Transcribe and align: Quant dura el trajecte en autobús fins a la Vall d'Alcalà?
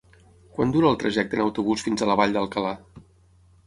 Quant 0.55 0.73
dura 0.77 0.89
el 0.93 0.97
trajecte 1.03 1.39
en 1.41 1.45
autobús 1.45 1.87
fins 1.91 2.01
a 2.07 2.11
la 2.13 2.19
Vall 2.23 2.37
d'Alcalà? 2.39 2.77